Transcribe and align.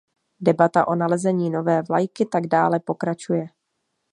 Debata 0.39 0.81
o 0.87 0.93
nalezení 0.95 1.49
nové 1.49 1.81
vlajky 1.81 2.25
tak 2.25 2.47
dále 2.47 2.79
pokračuje. 2.79 3.45